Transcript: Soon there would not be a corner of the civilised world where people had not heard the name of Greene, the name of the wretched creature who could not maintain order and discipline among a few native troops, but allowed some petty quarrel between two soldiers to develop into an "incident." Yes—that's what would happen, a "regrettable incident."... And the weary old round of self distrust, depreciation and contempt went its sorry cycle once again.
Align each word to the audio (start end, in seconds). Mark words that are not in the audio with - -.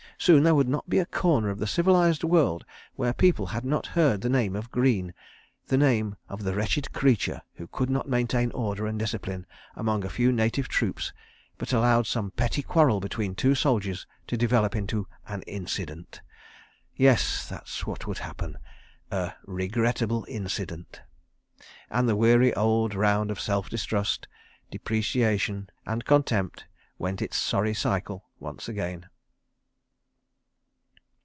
Soon 0.19 0.43
there 0.43 0.53
would 0.53 0.69
not 0.69 0.87
be 0.87 0.99
a 0.99 1.05
corner 1.07 1.49
of 1.49 1.57
the 1.57 1.65
civilised 1.65 2.23
world 2.23 2.63
where 2.93 3.11
people 3.11 3.47
had 3.47 3.65
not 3.65 3.87
heard 3.87 4.21
the 4.21 4.29
name 4.29 4.55
of 4.55 4.69
Greene, 4.69 5.15
the 5.65 5.79
name 5.79 6.15
of 6.29 6.43
the 6.43 6.53
wretched 6.53 6.93
creature 6.93 7.41
who 7.55 7.65
could 7.65 7.89
not 7.89 8.07
maintain 8.07 8.51
order 8.51 8.85
and 8.85 8.99
discipline 8.99 9.47
among 9.75 10.05
a 10.05 10.11
few 10.11 10.31
native 10.31 10.67
troops, 10.67 11.11
but 11.57 11.73
allowed 11.73 12.05
some 12.05 12.29
petty 12.29 12.61
quarrel 12.61 12.99
between 12.99 13.33
two 13.33 13.55
soldiers 13.55 14.05
to 14.27 14.37
develop 14.37 14.75
into 14.75 15.07
an 15.27 15.41
"incident." 15.47 16.21
Yes—that's 16.95 17.87
what 17.87 18.05
would 18.05 18.19
happen, 18.19 18.59
a 19.09 19.33
"regrettable 19.47 20.27
incident."... 20.29 21.01
And 21.89 22.07
the 22.07 22.15
weary 22.15 22.53
old 22.53 22.93
round 22.93 23.31
of 23.31 23.41
self 23.41 23.71
distrust, 23.71 24.27
depreciation 24.69 25.71
and 25.83 26.05
contempt 26.05 26.67
went 26.99 27.23
its 27.23 27.37
sorry 27.37 27.73
cycle 27.73 28.29
once 28.39 28.69
again. 28.69 29.07